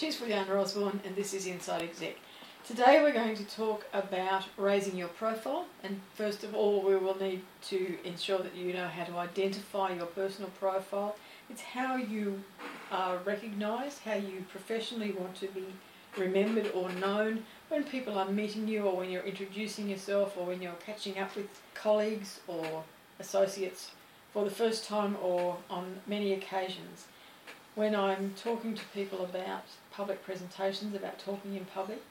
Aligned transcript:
She's 0.00 0.18
Brianna 0.18 0.58
Osborne, 0.58 0.98
and 1.04 1.14
this 1.14 1.34
is 1.34 1.46
Inside 1.46 1.82
Exec. 1.82 2.16
Today 2.66 3.02
we're 3.02 3.12
going 3.12 3.36
to 3.36 3.44
talk 3.44 3.84
about 3.92 4.44
raising 4.56 4.96
your 4.96 5.08
profile, 5.08 5.66
and 5.84 6.00
first 6.14 6.42
of 6.42 6.54
all, 6.54 6.80
we 6.80 6.96
will 6.96 7.18
need 7.18 7.42
to 7.64 7.98
ensure 8.02 8.38
that 8.38 8.56
you 8.56 8.72
know 8.72 8.88
how 8.88 9.04
to 9.04 9.18
identify 9.18 9.92
your 9.92 10.06
personal 10.06 10.48
profile. 10.58 11.16
It's 11.50 11.60
how 11.60 11.96
you 11.96 12.42
are 12.90 13.18
recognised, 13.18 13.98
how 13.98 14.14
you 14.14 14.46
professionally 14.50 15.12
want 15.12 15.34
to 15.34 15.48
be 15.48 15.66
remembered 16.16 16.70
or 16.72 16.88
known 16.92 17.44
when 17.68 17.84
people 17.84 18.16
are 18.16 18.30
meeting 18.30 18.66
you, 18.66 18.84
or 18.84 18.96
when 18.96 19.10
you're 19.10 19.24
introducing 19.24 19.90
yourself, 19.90 20.34
or 20.38 20.46
when 20.46 20.62
you're 20.62 20.72
catching 20.86 21.18
up 21.18 21.36
with 21.36 21.60
colleagues 21.74 22.40
or 22.46 22.84
associates 23.18 23.90
for 24.32 24.44
the 24.44 24.50
first 24.50 24.86
time 24.86 25.18
or 25.22 25.58
on 25.68 26.00
many 26.06 26.32
occasions 26.32 27.06
when 27.74 27.94
I'm 27.94 28.34
talking 28.36 28.74
to 28.74 28.82
people 28.94 29.24
about 29.24 29.64
public 29.92 30.24
presentations, 30.24 30.94
about 30.94 31.18
talking 31.18 31.56
in 31.56 31.64
public, 31.66 32.02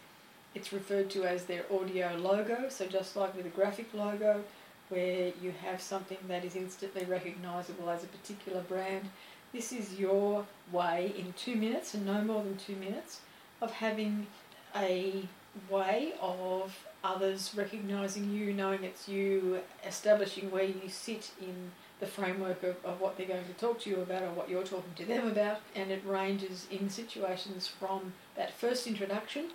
it's 0.56 0.74
referred 0.74 1.10
to 1.12 1.26
as 1.26 1.46
their 1.46 1.66
audio 1.72 2.16
logo. 2.18 2.70
So, 2.70 2.88
just 2.88 3.16
like 3.16 3.36
with 3.36 3.46
a 3.46 3.50
graphic 3.50 3.94
logo, 3.94 4.44
where 4.90 5.32
you 5.42 5.54
have 5.64 5.82
something 5.82 6.18
that 6.28 6.44
is 6.44 6.56
instantly 6.56 7.06
recognisable 7.06 7.90
as 7.90 8.04
a 8.04 8.08
particular 8.08 8.62
brand, 8.62 9.10
this 9.54 9.72
is 9.72 10.00
your 10.00 10.46
way 10.72 11.14
in 11.18 11.34
two 11.34 11.56
minutes 11.56 11.94
and 11.94 12.06
no 12.06 12.22
more 12.22 12.44
than 12.44 12.58
two 12.58 12.76
minutes 12.76 13.22
of 13.62 13.72
having 13.72 14.28
a 14.76 15.24
way 15.70 16.14
of 16.22 16.86
others 17.04 17.52
recognising 17.56 18.32
you, 18.32 18.54
knowing 18.54 18.84
it's 18.84 19.08
you, 19.08 19.60
establishing 19.86 20.52
where 20.52 20.64
you 20.64 20.88
sit 20.88 21.32
in 21.42 21.72
the 22.00 22.06
framework 22.06 22.64
of, 22.64 22.76
of 22.86 23.02
what 23.02 23.18
they're 23.18 23.28
going 23.28 23.46
to 23.46 23.54
talk 23.54 23.80
to 23.82 23.90
you 23.90 24.02
about 24.02 24.24
or 24.24 24.32
what 24.32 24.50
you're 24.50 24.64
talking 24.64 24.94
to 24.96 25.06
them 25.06 25.28
about. 25.28 25.60
And 25.76 25.92
it 25.92 26.02
ranges 26.06 26.68
in 26.72 26.90
situations 26.90 27.68
from 27.68 28.14
that 28.36 28.54
first 28.54 28.88
introduction 28.88 29.52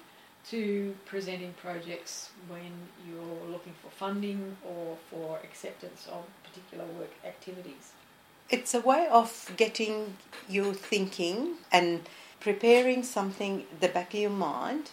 to 0.51 0.95
presenting 1.07 1.55
projects 1.55 2.31
when 2.49 2.71
you're 3.09 3.51
looking 3.51 3.73
for 3.83 3.91
funding 3.91 4.57
or 4.63 4.99
for 5.11 5.39
acceptance 5.43 6.07
of 6.13 6.25
particular 6.43 6.85
work 6.99 7.11
activities. 7.25 7.93
It's 8.51 8.75
a 8.75 8.81
way 8.81 9.09
of 9.11 9.51
getting 9.57 10.19
you 10.49 10.75
thinking 10.75 11.55
and 11.73 12.07
preparing 12.41 13.03
something 13.03 13.65
the 13.81 13.89
back 13.89 14.13
of 14.13 14.21
your 14.21 14.31
mind, 14.31 14.91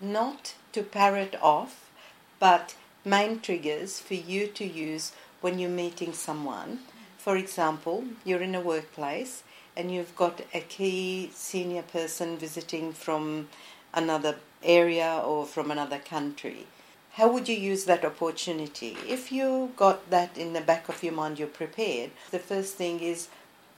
not 0.00 0.54
to 0.72 0.82
parrot 0.82 1.36
off, 1.42 1.90
but 2.38 2.74
main 3.04 3.38
triggers 3.40 4.00
for 4.00 4.14
you 4.14 4.46
to 4.46 4.64
use 4.64 5.12
when 5.40 5.58
you're 5.58 5.70
meeting 5.70 6.12
someone. 6.12 6.80
For 7.18 7.36
example, 7.36 8.04
you're 8.24 8.42
in 8.42 8.54
a 8.54 8.60
workplace 8.60 9.42
and 9.76 9.92
you've 9.92 10.16
got 10.16 10.40
a 10.54 10.60
key 10.60 11.30
senior 11.34 11.82
person 11.82 12.36
visiting 12.36 12.92
from 12.92 13.48
another 13.92 14.36
area 14.62 15.22
or 15.24 15.46
from 15.46 15.70
another 15.70 15.98
country. 15.98 16.66
How 17.12 17.32
would 17.32 17.48
you 17.48 17.56
use 17.56 17.84
that 17.84 18.04
opportunity? 18.04 18.96
If 19.08 19.32
you 19.32 19.72
got 19.76 20.10
that 20.10 20.36
in 20.36 20.52
the 20.52 20.60
back 20.60 20.88
of 20.88 21.02
your 21.02 21.14
mind, 21.14 21.38
you're 21.38 21.48
prepared. 21.48 22.10
The 22.30 22.38
first 22.38 22.74
thing 22.74 23.00
is 23.00 23.28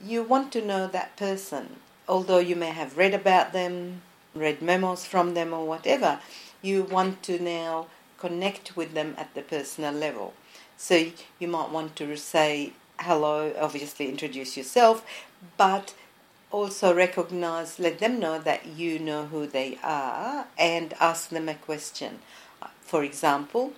you 0.01 0.23
want 0.23 0.51
to 0.53 0.65
know 0.65 0.87
that 0.87 1.15
person. 1.15 1.77
Although 2.07 2.39
you 2.39 2.55
may 2.55 2.71
have 2.71 2.97
read 2.97 3.13
about 3.13 3.53
them, 3.53 4.01
read 4.35 4.61
memos 4.61 5.05
from 5.05 5.35
them, 5.35 5.53
or 5.53 5.65
whatever, 5.65 6.19
you 6.61 6.83
want 6.83 7.23
to 7.23 7.39
now 7.41 7.87
connect 8.17 8.75
with 8.75 8.93
them 8.93 9.15
at 9.17 9.33
the 9.35 9.41
personal 9.41 9.93
level. 9.93 10.33
So 10.81 11.11
you 11.39 11.49
might 11.49 11.71
want 11.71 11.97
to 11.97 12.15
say 12.15 12.71
hello, 13.01 13.53
obviously 13.59 14.07
introduce 14.07 14.55
yourself, 14.55 15.05
but 15.57 15.93
also 16.51 16.95
recognize, 16.95 17.79
let 17.79 17.99
them 17.99 18.17
know 18.17 18.39
that 18.39 18.65
you 18.65 18.97
know 18.97 19.25
who 19.25 19.45
they 19.45 19.77
are 19.83 20.47
and 20.57 20.93
ask 21.01 21.29
them 21.29 21.49
a 21.49 21.55
question. 21.55 22.19
For 22.79 23.03
example, 23.03 23.73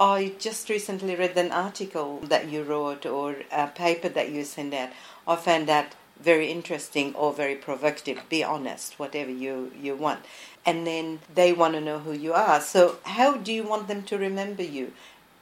I 0.00 0.32
just 0.38 0.70
recently 0.70 1.14
read 1.14 1.36
an 1.36 1.52
article 1.52 2.20
that 2.20 2.48
you 2.48 2.62
wrote 2.62 3.04
or 3.04 3.36
a 3.52 3.66
paper 3.66 4.08
that 4.08 4.30
you 4.30 4.44
sent 4.44 4.72
out. 4.72 4.88
I 5.28 5.36
found 5.36 5.68
that 5.68 5.94
very 6.18 6.50
interesting 6.50 7.14
or 7.14 7.34
very 7.34 7.56
provocative. 7.56 8.22
Be 8.30 8.42
honest, 8.42 8.98
whatever 8.98 9.30
you, 9.30 9.70
you 9.78 9.94
want. 9.94 10.24
And 10.64 10.86
then 10.86 11.20
they 11.34 11.52
want 11.52 11.74
to 11.74 11.80
know 11.80 11.98
who 11.98 12.12
you 12.12 12.32
are. 12.32 12.60
So, 12.60 12.96
how 13.02 13.36
do 13.36 13.52
you 13.52 13.64
want 13.64 13.88
them 13.88 14.02
to 14.04 14.16
remember 14.16 14.62
you? 14.62 14.92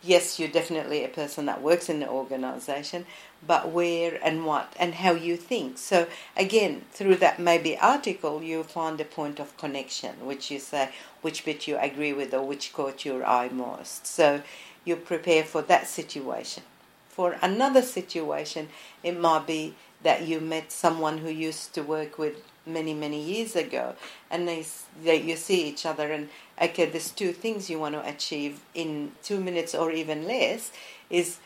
Yes, 0.03 0.38
you're 0.38 0.49
definitely 0.49 1.05
a 1.05 1.09
person 1.09 1.47
that 1.47 1.62
works 1.62 1.88
in 1.88 2.00
the 2.00 2.09
organization, 2.09 3.06
but 3.47 3.71
where 3.71 4.19
and 4.22 4.44
what 4.44 4.75
and 4.78 4.94
how 4.94 5.12
you 5.12 5.37
think. 5.37 5.78
So 5.78 6.06
again, 6.37 6.84
through 6.93 7.16
that 7.16 7.38
maybe 7.38 7.77
article, 7.78 8.43
you 8.43 8.62
find 8.62 9.00
a 9.00 9.05
point 9.05 9.41
of 9.41 9.56
connection, 9.56 10.27
which 10.27 10.50
you 10.50 10.59
say 10.59 10.91
which 11.22 11.44
bit 11.44 11.66
you 11.66 11.77
agree 11.78 12.12
with 12.12 12.33
or 12.34 12.43
which 12.43 12.72
caught 12.72 13.05
your 13.05 13.25
eye 13.25 13.49
most. 13.49 14.06
So 14.06 14.43
you 14.84 14.97
prepare 14.97 15.44
for 15.44 15.62
that 15.62 15.87
situation. 15.87 16.62
For 17.09 17.37
another 17.43 17.82
situation, 17.82 18.69
it 19.03 19.19
might 19.19 19.47
be 19.47 19.75
that 20.03 20.27
you 20.27 20.41
met 20.41 20.72
someone 20.72 21.19
who 21.19 21.28
used 21.28 21.75
to 21.75 21.82
work 21.82 22.19
with 22.19 22.37
many 22.66 22.94
many 22.94 23.21
years 23.21 23.56
ago. 23.56 23.94
And 24.31 24.47
they, 24.47 24.65
they 25.03 25.21
you 25.21 25.37
see 25.37 25.69
each 25.69 25.87
other 25.87 26.12
and 26.12 26.28
okay 26.60 26.87
there's 26.87 27.10
two 27.10 27.32
things 27.32 27.71
you 27.71 27.78
want 27.78 27.94
to 27.94 28.09
achieve 28.09 28.60
in 28.75 29.12
two 29.22 29.41
minutes 29.41 29.75
or 29.75 29.91
even 29.93 30.26
less 30.26 30.72
is 31.09 31.38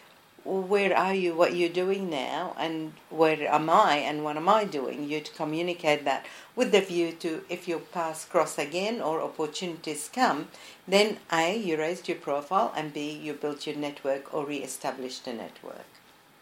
where 0.44 0.94
are 0.94 1.14
you 1.14 1.34
what 1.34 1.56
you're 1.56 1.70
doing 1.70 2.10
now 2.10 2.54
and 2.58 2.92
where 3.08 3.48
am 3.50 3.70
i 3.70 3.96
and 3.96 4.22
what 4.22 4.36
am 4.36 4.48
i 4.48 4.64
doing? 4.64 5.08
You 5.08 5.20
to 5.20 5.32
communicate 5.32 6.04
that 6.04 6.26
with 6.54 6.70
the 6.70 6.82
view 6.82 7.12
to 7.12 7.42
if 7.48 7.66
your 7.66 7.78
paths 7.78 8.26
cross 8.26 8.58
again 8.58 9.00
or 9.00 9.22
opportunities 9.22 10.10
come 10.12 10.48
then 10.86 11.16
a 11.32 11.56
you 11.56 11.78
raised 11.78 12.08
your 12.08 12.18
profile 12.18 12.72
and 12.76 12.92
b 12.92 13.10
you 13.10 13.32
built 13.32 13.66
your 13.66 13.76
network 13.76 14.34
or 14.34 14.44
re-established 14.44 15.26
a 15.26 15.32
network. 15.32 15.86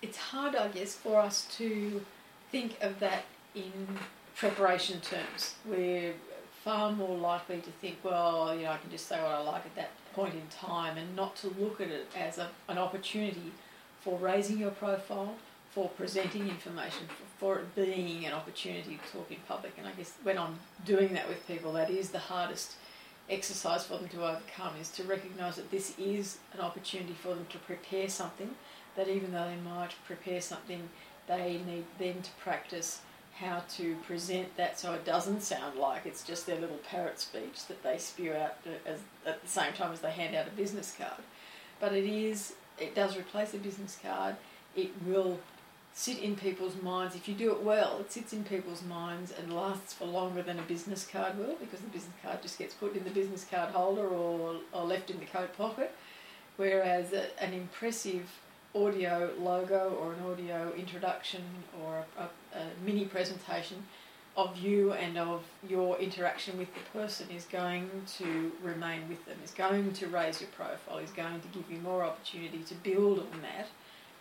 It's 0.01 0.19
hard 0.19 0.57
i 0.57 0.67
guess 0.69 0.95
for 0.95 1.21
us 1.21 1.47
to 1.59 2.05
think 2.51 2.77
of 2.81 2.99
that 2.99 3.25
in 3.55 3.99
preparation 4.35 5.01
terms. 5.01 5.55
We're 5.65 6.15
far 6.65 6.93
more 6.93 7.17
likely 7.17 7.61
to 7.61 7.71
think, 7.71 7.97
well, 8.05 8.55
you 8.55 8.63
know, 8.63 8.71
I 8.71 8.79
can 8.79 8.91
just 8.91 9.09
say 9.09 9.21
what 9.21 9.33
I 9.33 9.41
like 9.41 9.67
at 9.67 9.75
that 9.75 9.91
point 10.15 10.35
in 10.35 10.43
time 10.51 10.97
and 10.97 11.17
not 11.17 11.35
to 11.37 11.49
look 11.59 11.81
at 11.81 11.89
it 11.89 12.07
as 12.17 12.39
a, 12.39 12.49
an 12.69 12.79
opportunity 12.79 13.53
for 14.01 14.19
raising 14.19 14.59
your 14.59 14.71
profile, 14.71 15.35
for 15.73 15.89
presenting 15.89 16.49
information, 16.49 17.07
for, 17.09 17.57
for 17.57 17.59
it 17.59 17.75
being 17.75 18.25
an 18.27 18.33
opportunity 18.33 18.99
to 19.05 19.13
talk 19.13 19.31
in 19.31 19.39
public. 19.49 19.73
And 19.79 19.87
I 19.87 19.93
guess 19.93 20.13
when 20.23 20.39
I'm 20.39 20.59
doing 20.85 21.15
that 21.15 21.29
with 21.29 21.47
people, 21.49 21.73
that 21.73 21.91
is 21.91 22.11
the 22.11 22.19
hardest 22.19 22.75
exercise 23.29 23.85
for 23.85 23.99
them 23.99 24.09
to 24.09 24.25
overcome 24.25 24.75
is 24.81 24.89
to 24.91 25.05
recognise 25.05 25.57
that 25.57 25.71
this 25.71 25.95
is 25.99 26.39
an 26.53 26.61
opportunity 26.61 27.15
for 27.15 27.29
them 27.29 27.47
to 27.51 27.59
prepare 27.59 28.09
something, 28.09 28.51
that 28.97 29.09
even 29.09 29.33
though 29.33 29.47
they 29.47 29.71
might 29.71 29.93
prepare 30.07 30.41
something, 30.41 30.89
they 31.27 31.61
need 31.67 31.85
then 31.99 32.21
to 32.23 32.31
practice 32.43 33.01
how 33.35 33.63
to 33.77 33.97
present 34.07 34.57
that 34.57 34.79
so 34.79 34.93
it 34.93 35.05
doesn't 35.05 35.43
sound 35.43 35.79
like 35.79 36.05
it's 36.05 36.23
just 36.23 36.47
their 36.47 36.61
little 36.61 36.79
parrot 36.89 37.19
speech 37.19 37.67
that 37.67 37.83
they 37.83 37.99
spew 37.99 38.35
out 38.35 38.57
as, 38.87 39.01
at 39.27 39.43
the 39.43 39.49
same 39.49 39.73
time 39.73 39.93
as 39.93 40.01
they 40.01 40.11
hand 40.11 40.35
out 40.35 40.47
a 40.47 40.51
business 40.51 40.95
card. 40.97 41.23
But 41.81 41.93
it 41.93 42.05
is, 42.05 42.55
it 42.79 42.95
does 42.95 43.17
replace 43.17 43.55
a 43.55 43.59
business 43.59 43.99
card. 44.01 44.37
It 44.77 44.91
will 45.07 45.41
sit 45.95 46.19
in 46.19 46.37
people's 46.37 46.81
minds. 46.81 47.15
If 47.15 47.29
you 47.29 47.35
do 47.35 47.53
it 47.53 47.63
well, 47.63 47.99
it 48.01 48.13
sits 48.13 48.33
in 48.33 48.45
people's 48.45 48.83
minds 48.83 49.33
and 49.33 49.55
lasts 49.55 49.93
for 49.93 50.07
longer 50.07 50.43
than 50.43 50.59
a 50.59 50.63
business 50.63 51.07
card 51.07 51.39
will 51.39 51.57
because 51.61 51.81
the 51.81 51.89
business 51.89 52.15
card 52.23 52.43
just 52.43 52.59
gets 52.59 52.75
put 52.75 52.95
in 52.95 53.05
the 53.05 53.11
business 53.11 53.45
card 53.51 53.71
holder 53.71 54.07
or, 54.07 54.57
or 54.73 54.85
left 54.85 55.11
in 55.11 55.19
the 55.19 55.27
coat 55.27 55.57
pocket. 55.57 55.95
Whereas 56.57 57.13
an 57.13 57.53
impressive 57.55 58.29
audio 58.75 59.31
logo 59.39 59.97
or 60.01 60.15
an 60.15 60.33
audio 60.33 60.73
introduction 60.77 61.43
or 61.83 62.05
a, 62.19 62.23
a, 62.23 62.59
a, 62.59 62.67
mini 62.85 63.05
presentation 63.05 63.83
of 64.37 64.57
you 64.57 64.93
and 64.93 65.19
of 65.19 65.43
your 65.69 65.99
interaction 65.99 66.57
with 66.57 66.69
the 66.75 66.99
person 66.99 67.27
is 67.31 67.45
going 67.45 67.91
to 68.07 68.51
remain 68.63 69.07
with 69.09 69.23
them, 69.27 69.37
is 69.45 69.51
going 69.51 69.93
to 69.93 70.07
raise 70.07 70.41
your 70.41 70.49
profile, 70.51 70.99
is 70.99 71.11
going 71.11 71.39
to 71.41 71.49
give 71.49 71.71
you 71.71 71.79
more 71.81 72.03
opportunity 72.03 72.63
to 72.63 72.75
build 72.77 73.19
on 73.19 73.43
that 73.43 73.69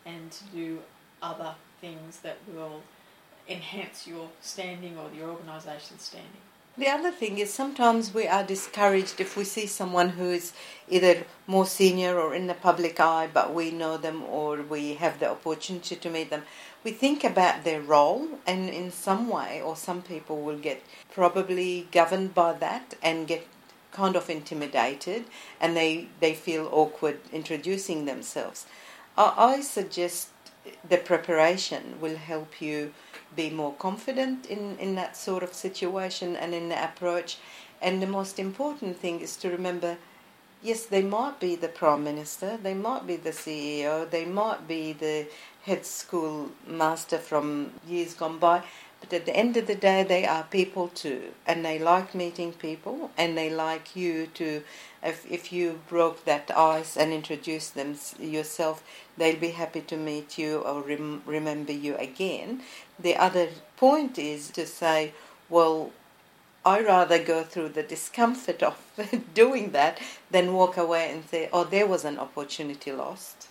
and 0.05 0.29
to 0.31 0.43
do 0.45 0.79
other 1.21 1.55
things 1.79 2.19
that 2.19 2.37
will 2.53 2.81
enhance 3.47 4.05
your 4.05 4.27
standing 4.41 4.97
or 4.97 5.09
your 5.17 5.29
organisation's 5.29 6.01
standing. 6.01 6.50
The 6.81 6.89
other 6.89 7.11
thing 7.11 7.37
is 7.37 7.53
sometimes 7.53 8.11
we 8.11 8.25
are 8.25 8.43
discouraged 8.43 9.21
if 9.21 9.37
we 9.37 9.43
see 9.43 9.67
someone 9.67 10.09
who 10.09 10.31
is 10.31 10.51
either 10.89 11.25
more 11.45 11.67
senior 11.67 12.19
or 12.19 12.33
in 12.33 12.47
the 12.47 12.55
public 12.55 12.99
eye, 12.99 13.29
but 13.31 13.53
we 13.53 13.69
know 13.69 13.97
them 13.97 14.23
or 14.23 14.63
we 14.63 14.95
have 14.95 15.19
the 15.19 15.29
opportunity 15.29 15.95
to 15.95 16.09
meet 16.09 16.31
them. 16.31 16.41
We 16.83 16.89
think 16.89 17.23
about 17.23 17.63
their 17.65 17.81
role, 17.81 18.29
and 18.47 18.67
in 18.67 18.89
some 18.89 19.29
way, 19.29 19.61
or 19.61 19.75
some 19.75 20.01
people 20.01 20.41
will 20.41 20.57
get 20.57 20.81
probably 21.11 21.87
governed 21.91 22.33
by 22.33 22.53
that 22.53 22.95
and 23.03 23.27
get 23.27 23.45
kind 23.91 24.15
of 24.15 24.27
intimidated 24.27 25.25
and 25.59 25.77
they, 25.77 26.07
they 26.19 26.33
feel 26.33 26.67
awkward 26.71 27.19
introducing 27.31 28.05
themselves. 28.05 28.65
I, 29.15 29.33
I 29.37 29.61
suggest 29.61 30.29
the 30.89 30.97
preparation 30.97 31.99
will 32.01 32.17
help 32.17 32.59
you 32.59 32.93
be 33.35 33.49
more 33.49 33.73
confident 33.73 34.45
in, 34.45 34.77
in 34.77 34.95
that 34.95 35.17
sort 35.17 35.43
of 35.43 35.53
situation 35.53 36.35
and 36.35 36.53
in 36.53 36.69
the 36.69 36.83
approach. 36.83 37.37
And 37.81 38.01
the 38.01 38.07
most 38.07 38.39
important 38.39 38.97
thing 38.97 39.19
is 39.21 39.35
to 39.37 39.49
remember 39.49 39.97
yes, 40.61 40.85
they 40.85 41.01
might 41.01 41.39
be 41.39 41.55
the 41.55 41.67
Prime 41.67 42.03
Minister, 42.03 42.57
they 42.57 42.73
might 42.73 43.07
be 43.07 43.15
the 43.15 43.31
CEO, 43.31 44.09
they 44.09 44.25
might 44.25 44.67
be 44.67 44.93
the 44.93 45.27
head 45.63 45.85
school 45.85 46.51
master 46.67 47.17
from 47.17 47.71
years 47.87 48.13
gone 48.13 48.37
by, 48.37 48.63
but 48.99 49.13
at 49.13 49.25
the 49.25 49.35
end 49.35 49.57
of 49.57 49.65
the 49.65 49.75
day, 49.75 50.03
they 50.03 50.25
are 50.25 50.43
people 50.43 50.87
too, 50.87 51.33
and 51.47 51.65
they 51.65 51.79
like 51.79 52.13
meeting 52.13 52.53
people, 52.53 53.09
and 53.17 53.35
they 53.35 53.49
like 53.49 53.95
you 53.95 54.27
to. 54.35 54.63
If, 55.03 55.29
if 55.29 55.51
you 55.51 55.79
broke 55.89 56.25
that 56.25 56.55
ice 56.55 56.95
and 56.95 57.11
introduced 57.11 57.73
them 57.73 57.97
yourself, 58.19 58.83
they'll 59.17 59.39
be 59.39 59.49
happy 59.49 59.81
to 59.81 59.97
meet 59.97 60.37
you 60.37 60.59
or 60.59 60.83
rem- 60.83 61.23
remember 61.25 61.71
you 61.71 61.95
again. 61.97 62.61
The 63.01 63.15
other 63.15 63.49
point 63.77 64.17
is 64.17 64.51
to 64.51 64.65
say, 64.65 65.13
well, 65.49 65.91
I 66.63 66.81
rather 66.81 67.23
go 67.23 67.43
through 67.43 67.69
the 67.69 67.83
discomfort 67.83 68.61
of 68.61 68.77
doing 69.33 69.71
that 69.71 69.99
than 70.29 70.53
walk 70.53 70.77
away 70.77 71.11
and 71.11 71.25
say, 71.25 71.49
oh, 71.51 71.63
there 71.63 71.87
was 71.87 72.05
an 72.05 72.19
opportunity 72.19 72.91
lost. 72.91 73.47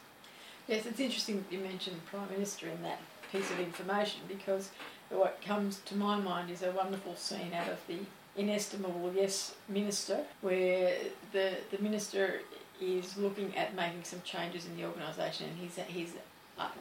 Yes, 0.69 0.87
it's 0.87 1.01
interesting 1.01 1.43
that 1.43 1.53
you 1.53 1.61
mentioned 1.61 2.05
Prime 2.07 2.31
Minister 2.31 2.69
in 2.69 2.83
that 2.83 3.01
piece 3.33 3.51
of 3.51 3.59
information 3.59 4.21
because 4.29 4.71
what 5.09 5.41
comes 5.45 5.81
to 5.87 5.97
my 5.97 6.17
mind 6.17 6.51
is 6.51 6.63
a 6.63 6.71
wonderful 6.71 7.17
scene 7.17 7.53
out 7.53 7.69
of 7.69 7.79
the 7.89 7.99
inestimable 8.37 9.13
Yes 9.15 9.55
Minister, 9.69 10.21
where 10.41 10.95
the 11.33 11.57
the 11.73 11.79
minister 11.83 12.41
is 12.81 13.17
looking 13.17 13.57
at 13.57 13.75
making 13.75 14.05
some 14.05 14.23
changes 14.23 14.67
in 14.67 14.77
the 14.77 14.85
organisation, 14.85 15.47
and 15.49 15.59
he's 15.59 15.77
he's 15.89 16.13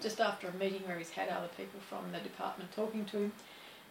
just 0.01 0.19
after 0.19 0.47
a 0.47 0.53
meeting 0.53 0.81
where 0.85 0.97
he's 0.97 1.09
had 1.09 1.29
other 1.29 1.49
people 1.57 1.79
from 1.89 2.11
the 2.11 2.19
department 2.19 2.71
talking 2.71 3.05
to 3.05 3.17
him, 3.17 3.31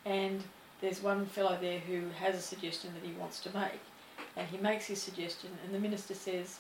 and 0.04 0.42
there's 0.80 1.02
one 1.02 1.26
fellow 1.26 1.58
there 1.60 1.80
who 1.80 2.02
has 2.20 2.34
a 2.34 2.40
suggestion 2.40 2.92
that 2.94 3.06
he 3.06 3.14
wants 3.14 3.40
to 3.40 3.54
make, 3.54 3.80
and 4.36 4.46
he 4.48 4.58
makes 4.58 4.86
his 4.86 5.00
suggestion, 5.02 5.50
and 5.64 5.74
the 5.74 5.78
minister 5.78 6.14
says, 6.14 6.58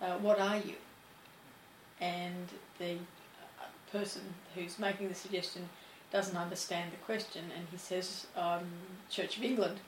uh, 0.00 0.16
"What 0.18 0.38
are 0.38 0.58
you?" 0.58 0.74
And 2.00 2.48
the 2.78 2.94
uh, 2.94 3.66
person 3.92 4.22
who's 4.54 4.78
making 4.78 5.08
the 5.08 5.14
suggestion 5.14 5.68
doesn't 6.10 6.36
understand 6.36 6.92
the 6.92 6.96
question, 6.98 7.44
and 7.56 7.66
he 7.70 7.76
says, 7.76 8.26
um, 8.36 8.66
Church 9.08 9.36
of 9.36 9.44
England. 9.44 9.78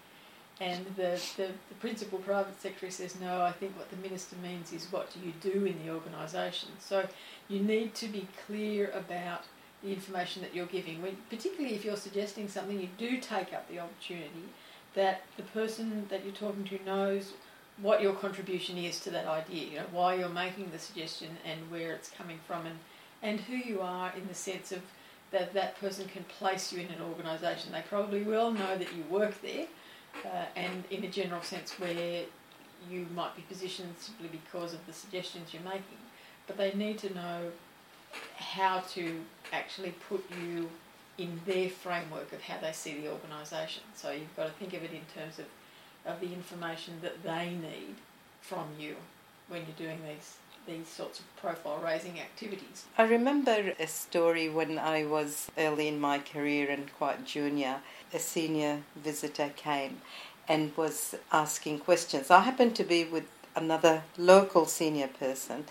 And 0.60 0.86
the, 0.96 1.20
the, 1.36 1.48
the, 1.68 1.74
principal 1.80 2.18
private 2.18 2.60
secretary 2.60 2.92
says, 2.92 3.20
no, 3.20 3.42
I 3.42 3.50
think 3.52 3.76
what 3.76 3.90
the 3.90 3.96
minister 3.96 4.36
means 4.42 4.72
is 4.72 4.86
what 4.92 5.12
do 5.12 5.18
you 5.20 5.32
do 5.40 5.64
in 5.64 5.84
the 5.84 5.92
organisation. 5.92 6.68
So 6.78 7.08
you 7.48 7.60
need 7.60 7.94
to 7.96 8.06
be 8.06 8.28
clear 8.46 8.90
about 8.94 9.44
the 9.82 9.92
information 9.92 10.42
that 10.42 10.54
you're 10.54 10.66
giving. 10.66 11.02
When, 11.02 11.16
particularly 11.30 11.74
if 11.74 11.84
you're 11.84 11.96
suggesting 11.96 12.48
something, 12.48 12.80
you 12.80 12.88
do 12.96 13.18
take 13.18 13.52
up 13.52 13.68
the 13.68 13.80
opportunity 13.80 14.50
that 14.94 15.22
the 15.36 15.42
person 15.42 16.06
that 16.10 16.24
you're 16.24 16.34
talking 16.34 16.64
to 16.64 16.84
knows 16.84 17.32
what 17.80 18.02
your 18.02 18.12
contribution 18.12 18.76
is 18.76 19.00
to 19.00 19.10
that 19.10 19.26
idea, 19.26 19.64
you 19.64 19.76
know, 19.76 19.86
why 19.90 20.14
you're 20.14 20.28
making 20.28 20.70
the 20.70 20.78
suggestion 20.78 21.28
and 21.44 21.70
where 21.70 21.92
it's 21.92 22.10
coming 22.10 22.38
from 22.46 22.66
and, 22.66 22.78
and 23.22 23.40
who 23.40 23.56
you 23.56 23.80
are 23.80 24.12
in 24.16 24.28
the 24.28 24.34
sense 24.34 24.70
of 24.70 24.82
that 25.30 25.54
that 25.54 25.80
person 25.80 26.06
can 26.06 26.22
place 26.24 26.72
you 26.72 26.80
in 26.80 26.88
an 26.88 27.00
organisation. 27.00 27.72
They 27.72 27.82
probably 27.88 28.22
will 28.22 28.50
know 28.50 28.76
that 28.76 28.94
you 28.94 29.02
work 29.10 29.40
there, 29.40 29.66
uh, 30.24 30.44
and 30.56 30.84
in 30.90 31.04
a 31.04 31.08
general 31.08 31.42
sense 31.42 31.78
where 31.78 32.24
you 32.90 33.06
might 33.14 33.34
be 33.36 33.42
positioned 33.42 33.94
simply 33.98 34.28
because 34.28 34.74
of 34.74 34.84
the 34.86 34.92
suggestions 34.92 35.52
you're 35.52 35.62
making. 35.62 35.98
But 36.46 36.56
they 36.56 36.72
need 36.72 36.98
to 36.98 37.14
know 37.14 37.50
how 38.36 38.80
to 38.80 39.20
actually 39.52 39.94
put 40.08 40.24
you 40.42 40.68
in 41.18 41.40
their 41.46 41.68
framework 41.68 42.32
of 42.32 42.42
how 42.42 42.58
they 42.60 42.72
see 42.72 43.00
the 43.00 43.10
organisation. 43.10 43.82
So 43.94 44.10
you've 44.10 44.34
got 44.36 44.46
to 44.46 44.52
think 44.52 44.74
of 44.74 44.82
it 44.82 44.90
in 44.90 45.04
terms 45.14 45.38
of, 45.38 45.46
of 46.04 46.20
the 46.20 46.32
information 46.32 46.94
that 47.02 47.22
they 47.22 47.50
need 47.50 47.94
from 48.40 48.66
you 48.78 48.96
when 49.48 49.62
you're 49.62 49.88
doing 49.88 50.00
these 50.06 50.36
these 50.66 50.88
sorts 50.88 51.20
of 51.20 51.36
profile 51.36 51.80
raising 51.84 52.20
activities. 52.20 52.84
I 52.96 53.04
remember 53.04 53.74
a 53.78 53.86
story 53.86 54.48
when 54.48 54.78
I 54.78 55.04
was 55.04 55.50
early 55.58 55.88
in 55.88 56.00
my 56.00 56.18
career 56.18 56.70
and 56.70 56.92
quite 56.94 57.24
junior. 57.24 57.80
A 58.14 58.18
senior 58.18 58.82
visitor 58.96 59.50
came 59.56 60.00
and 60.48 60.76
was 60.76 61.14
asking 61.32 61.80
questions. 61.80 62.30
I 62.30 62.40
happened 62.40 62.76
to 62.76 62.84
be 62.84 63.04
with 63.04 63.24
another 63.54 64.04
local 64.16 64.66
senior 64.66 65.08
person 65.08 65.64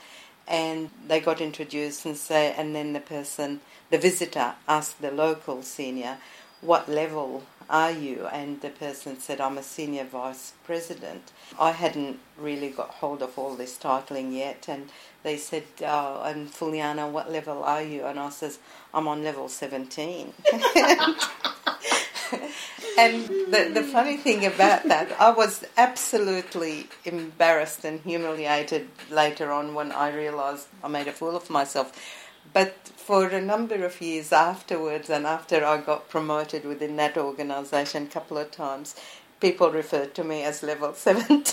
and 0.47 0.89
they 1.07 1.19
got 1.19 1.39
introduced 1.39 2.05
and 2.05 2.17
say 2.17 2.53
and 2.57 2.75
then 2.75 2.93
the 2.93 2.99
person 2.99 3.61
the 3.89 3.97
visitor 3.97 4.55
asked 4.67 5.01
the 5.01 5.11
local 5.11 5.61
senior 5.63 6.17
what 6.62 6.88
level 6.88 7.44
are 7.69 7.92
you? 7.92 8.28
And 8.28 8.62
the 8.62 8.69
person 8.69 9.19
said, 9.19 9.42
I'm 9.42 9.58
a 9.58 9.63
senior 9.63 10.04
vice 10.04 10.54
president. 10.63 11.31
I 11.60 11.72
hadn't 11.72 12.19
really 12.38 12.69
got 12.69 12.90
hold 12.90 13.22
of 13.22 13.38
all 13.38 13.56
this 13.56 13.78
titling 13.78 14.34
yet. 14.34 14.66
And 14.68 14.90
they 15.24 15.38
said, 15.38 15.63
oh, 15.84 16.22
and 16.24 16.52
Fuliana, 16.52 17.10
what 17.10 17.31
level 17.31 17.63
are 17.63 17.81
you? 17.81 18.06
And 18.06 18.19
I 18.19 18.30
says, 18.30 18.60
I'm 18.94 19.08
on 19.08 19.24
level 19.24 19.48
17. 19.48 20.34
and 22.98 23.25
the, 23.28 23.72
the 23.74 23.84
funny 23.84 24.18
thing 24.18 24.46
about 24.46 24.84
that, 24.88 25.16
I 25.19 25.31
was 25.31 25.63
absolutely 25.78 26.88
embarrassed 27.06 27.86
and 27.86 28.02
humiliated 28.02 28.90
later 29.10 29.52
on 29.52 29.74
when 29.74 29.92
I 29.92 30.13
realised 30.13 30.68
I 30.84 30.88
made 30.90 31.08
a 31.08 31.13
fool 31.13 31.36
of 31.36 31.50
myself 31.50 31.94
but 32.53 32.74
for 32.95 33.27
a 33.27 33.42
number 33.42 33.83
of 33.86 34.01
years 34.01 34.31
afterwards, 34.31 35.09
and 35.09 35.25
after 35.25 35.65
I 35.65 35.77
got 35.77 36.09
promoted 36.09 36.65
within 36.65 36.95
that 36.98 37.18
organisation 37.18 38.03
a 38.03 38.07
couple 38.07 38.38
of 38.38 38.51
times, 38.51 38.95
people 39.39 39.72
referred 39.72 40.13
to 40.15 40.24
me 40.24 40.43
as 40.43 40.63
level 40.63 40.93
17. 40.96 41.46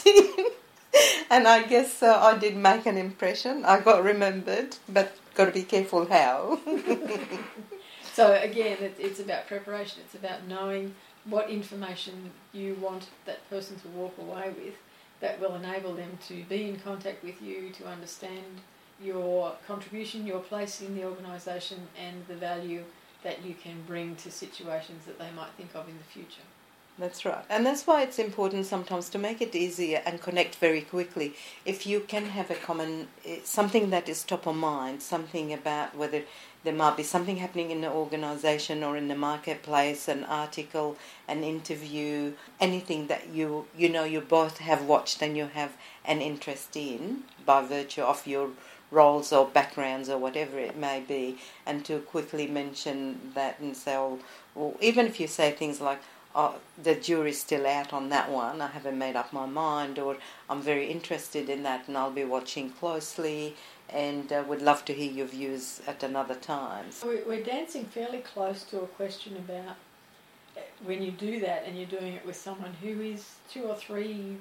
and 1.31 1.49
I 1.49 1.63
guess 1.63 2.03
uh, 2.03 2.19
I 2.21 2.39
did 2.39 2.57
make 2.57 2.87
an 2.87 2.97
impression. 2.97 3.65
I 3.65 3.81
got 3.81 4.03
remembered, 4.03 4.77
but 4.89 5.17
got 5.35 5.47
to 5.47 5.53
be 5.53 5.63
careful 5.63 6.07
how. 6.07 6.61
so, 8.13 8.35
again, 8.35 8.79
it, 8.81 8.97
it's 8.99 9.21
about 9.21 9.47
preparation, 9.47 10.03
it's 10.05 10.15
about 10.15 10.47
knowing 10.47 10.95
what 11.25 11.51
information 11.51 12.31
you 12.53 12.75
want 12.81 13.07
that 13.27 13.49
person 13.51 13.79
to 13.81 13.89
walk 13.89 14.15
away 14.19 14.53
with 14.57 14.75
that 15.21 15.41
will 15.41 15.55
enable 15.57 15.95
them 15.95 16.19
to 16.29 16.43
be 16.45 16.69
in 16.69 16.77
contact 16.79 17.25
with 17.25 17.43
you, 17.43 17.71
to 17.71 17.87
understand 17.87 18.61
your 19.03 19.55
contribution, 19.67 20.27
your 20.27 20.41
place 20.41 20.81
in 20.81 20.95
the 20.95 21.05
organisation, 21.05 21.89
and 21.99 22.27
the 22.27 22.35
value 22.35 22.85
that 23.23 23.45
you 23.45 23.55
can 23.55 23.83
bring 23.87 24.17
to 24.17 24.31
situations 24.31 25.05
that 25.07 25.19
they 25.19 25.31
might 25.37 25.51
think 25.57 25.71
of 25.75 25.89
in 25.89 25.97
the 25.99 26.05
future. 26.05 26.43
That's 26.99 27.25
right. 27.25 27.45
And 27.49 27.65
that's 27.65 27.87
why 27.87 28.03
it's 28.03 28.19
important 28.19 28.67
sometimes 28.67 29.09
to 29.11 29.19
make 29.19 29.41
it 29.41 29.55
easier 29.55 30.03
and 30.05 30.21
connect 30.21 30.57
very 30.57 30.81
quickly. 30.81 31.35
If 31.65 31.87
you 31.87 32.01
can 32.01 32.27
have 32.27 32.51
a 32.51 32.57
common, 32.57 33.07
eh, 33.25 33.39
something 33.45 33.91
that 33.91 34.09
is 34.09 34.25
top 34.25 34.49
of 34.49 34.57
mind, 34.57 35.01
something 35.01 35.53
about 35.53 35.97
whether 35.97 36.25
there 36.65 36.75
might 36.75 36.97
be 36.97 37.05
something 37.05 37.37
happening 37.37 37.71
in 37.71 37.83
the 37.83 37.91
organization 37.91 38.83
or 38.83 38.97
in 38.97 39.07
the 39.07 39.15
marketplace, 39.15 40.09
an 40.09 40.25
article, 40.25 40.97
an 41.29 41.45
interview, 41.45 42.33
anything 42.59 43.07
that 43.07 43.29
you, 43.29 43.67
you 43.77 43.89
know 43.89 44.03
you 44.03 44.21
both 44.21 44.59
have 44.59 44.85
watched 44.85 45.23
and 45.23 45.37
you 45.37 45.47
have 45.47 45.77
an 46.05 46.21
interest 46.21 46.77
in 46.77 47.23
by 47.47 47.63
virtue 47.65 48.03
of 48.03 48.27
your 48.27 48.51
roles 48.91 49.33
or 49.33 49.47
backgrounds 49.47 50.09
or 50.09 50.19
whatever 50.19 50.59
it 50.59 50.77
may 50.77 51.01
be, 51.01 51.39
and 51.67 51.85
to 51.85 51.99
quickly 52.01 52.47
mention 52.47 53.33
that 53.35 53.59
and 53.61 53.77
say, 53.77 53.97
oh, 53.97 54.19
well, 54.55 54.75
even 54.81 55.07
if 55.07 55.21
you 55.21 55.27
say 55.27 55.51
things 55.53 55.81
like, 55.81 56.01
oh, 56.35 56.57
the 56.83 56.95
jury's 56.95 57.41
still 57.41 57.67
out 57.67 57.93
on 57.93 58.09
that 58.09 58.31
one, 58.31 58.61
I 58.61 58.69
haven't 58.69 58.99
made 58.99 59.17
up 59.17 59.33
my 59.33 59.47
mind, 59.47 59.99
or 59.99 60.17
I'm 60.49 60.63
very 60.63 60.87
interested 60.91 61.49
in 61.49 61.63
that 61.65 61.89
and 61.89 61.97
I'll 61.97 62.11
be 62.11 62.25
watching 62.25 62.71
closely 62.71 63.57
and 63.91 64.33
uh, 64.33 64.45
would 64.47 64.63
love 64.63 64.85
to 64.85 64.93
hear 64.93 65.11
your 65.11 65.27
views 65.27 65.81
at 65.87 66.03
another 66.03 66.35
time. 66.35 66.87
We're 67.05 67.43
dancing 67.43 67.85
fairly 67.87 68.19
close 68.19 68.63
to 68.65 68.81
a 68.81 68.87
question 68.87 69.37
about 69.37 69.77
uh, 70.57 70.61
when 70.85 71.03
you 71.03 71.11
do 71.11 71.41
that 71.41 71.65
and 71.67 71.77
you're 71.77 71.87
doing 71.87 72.13
it 72.13 72.27
with 72.27 72.37
someone 72.37 72.75
who 72.83 73.01
is 73.01 73.37
two 73.51 73.63
or 73.63 73.75
three 73.75 74.37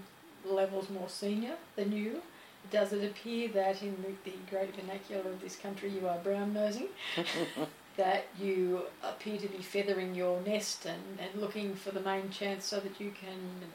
levels 0.46 0.89
more 0.89 1.10
senior 1.10 1.56
than 1.75 1.92
you 1.92 2.22
does 2.72 2.94
it 2.94 3.04
appear 3.04 3.48
that 3.50 3.82
in 3.82 3.96
the, 4.02 4.30
the 4.30 4.38
great 4.50 4.76
vernacular 4.76 5.30
of 5.30 5.42
this 5.42 5.56
country 5.56 5.90
you 5.90 6.08
are 6.08 6.18
brown 6.20 6.54
nosing? 6.54 6.88
that 7.98 8.28
you 8.40 8.84
appear 9.04 9.38
to 9.38 9.48
be 9.48 9.58
feathering 9.58 10.14
your 10.14 10.40
nest 10.42 10.86
and, 10.86 11.02
and 11.20 11.42
looking 11.42 11.74
for 11.74 11.92
the 11.92 12.00
main 12.00 12.30
chance 12.30 12.66
so 12.66 12.80
that 12.80 13.02
you 13.02 13.12
can 13.12 13.68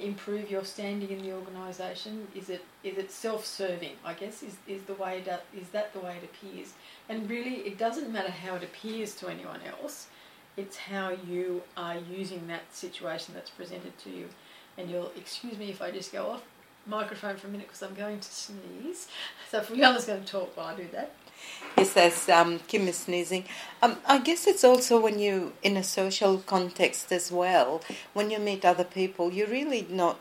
improve 0.00 0.50
your 0.50 0.64
standing 0.64 1.10
in 1.10 1.22
the 1.22 1.32
organisation? 1.32 2.28
Is 2.34 2.50
it 2.50 2.64
is 2.82 2.98
it 2.98 3.10
self-serving? 3.10 3.96
I 4.04 4.14
guess 4.14 4.42
is 4.42 4.56
is 4.66 4.82
the 4.82 4.94
way 4.94 5.22
that 5.24 5.44
is 5.56 5.68
that 5.68 5.92
the 5.92 6.00
way 6.00 6.18
it 6.22 6.24
appears? 6.24 6.74
And 7.08 7.28
really, 7.28 7.56
it 7.56 7.78
doesn't 7.78 8.12
matter 8.12 8.30
how 8.30 8.56
it 8.56 8.62
appears 8.62 9.14
to 9.16 9.28
anyone 9.28 9.60
else. 9.66 10.08
It's 10.56 10.76
how 10.76 11.16
you 11.28 11.62
are 11.76 11.96
using 11.98 12.46
that 12.46 12.74
situation 12.74 13.34
that's 13.34 13.50
presented 13.50 13.96
to 13.98 14.10
you. 14.10 14.28
And 14.76 14.90
you'll 14.90 15.12
excuse 15.16 15.58
me 15.58 15.70
if 15.70 15.80
I 15.80 15.90
just 15.90 16.12
go 16.12 16.30
off 16.30 16.42
microphone 16.86 17.36
for 17.36 17.46
a 17.46 17.50
minute 17.50 17.66
because 17.68 17.82
I'm 17.82 17.94
going 17.94 18.20
to 18.20 18.28
sneeze. 18.32 19.08
So 19.50 19.58
if 19.58 19.68
Rihanna's 19.68 20.06
going 20.06 20.24
to 20.24 20.26
talk 20.26 20.56
while 20.56 20.66
I 20.66 20.74
do 20.74 20.88
that. 20.92 21.12
Yes, 21.76 21.96
as 21.96 22.28
um, 22.28 22.58
Kim 22.66 22.88
is 22.88 22.96
sneezing. 22.96 23.44
Um, 23.82 23.98
I 24.06 24.18
guess 24.18 24.46
it's 24.48 24.64
also 24.64 25.00
when 25.00 25.18
you 25.18 25.52
in 25.62 25.76
a 25.76 25.84
social 25.84 26.38
context 26.38 27.12
as 27.12 27.30
well. 27.30 27.82
When 28.14 28.30
you 28.30 28.38
meet 28.38 28.64
other 28.64 28.84
people, 28.84 29.32
you 29.32 29.46
really 29.46 29.86
not 29.88 30.18